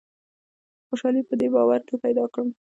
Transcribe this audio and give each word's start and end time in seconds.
خوشالي 0.87 1.21
په 1.29 1.33
دې 1.39 1.47
باور 1.55 1.81
کې 1.87 1.95
پیدا 2.03 2.25
کړم. 2.33 2.47